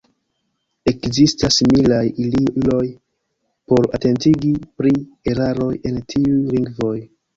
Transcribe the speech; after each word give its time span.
Ekzistas 0.91 1.57
similaj 1.61 1.99
iloj 2.23 2.81
por 3.73 3.85
atentigi 3.99 4.55
pri 4.81 4.95
eraroj 5.35 5.71
en 5.91 6.01
tiuj 6.15 6.41
lingvoj. 6.57 6.95